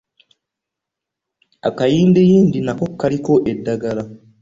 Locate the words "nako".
2.65-2.85